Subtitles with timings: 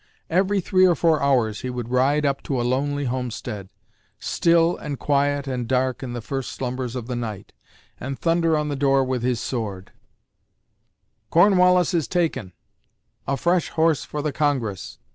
[0.31, 3.69] Every three or four hours he would ride up to a lonely homestead,
[4.19, 7.53] still and quiet and dark in the first slumbers of the night,
[7.99, 9.91] and thunder on the door with his sword:
[11.29, 12.53] "Cornwallis is taken:
[13.27, 14.97] a fresh horse for the Congress!"